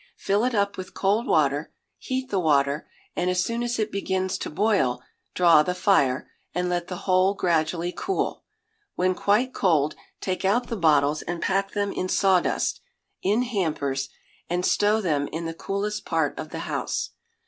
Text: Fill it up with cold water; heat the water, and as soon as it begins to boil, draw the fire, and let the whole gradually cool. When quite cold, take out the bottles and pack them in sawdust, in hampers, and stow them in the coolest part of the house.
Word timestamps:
Fill 0.17 0.43
it 0.43 0.55
up 0.55 0.77
with 0.77 0.95
cold 0.95 1.27
water; 1.27 1.71
heat 1.99 2.31
the 2.31 2.39
water, 2.39 2.89
and 3.15 3.29
as 3.29 3.43
soon 3.43 3.61
as 3.61 3.77
it 3.77 3.91
begins 3.91 4.35
to 4.39 4.49
boil, 4.49 5.03
draw 5.35 5.61
the 5.61 5.75
fire, 5.75 6.27
and 6.55 6.69
let 6.69 6.87
the 6.87 6.95
whole 7.05 7.35
gradually 7.35 7.93
cool. 7.95 8.43
When 8.95 9.13
quite 9.13 9.53
cold, 9.53 9.93
take 10.19 10.43
out 10.43 10.69
the 10.69 10.75
bottles 10.75 11.21
and 11.21 11.39
pack 11.39 11.73
them 11.73 11.91
in 11.91 12.09
sawdust, 12.09 12.81
in 13.21 13.43
hampers, 13.43 14.09
and 14.49 14.65
stow 14.65 15.01
them 15.01 15.27
in 15.31 15.45
the 15.45 15.53
coolest 15.53 16.03
part 16.03 16.35
of 16.39 16.49
the 16.49 16.61
house. 16.61 17.11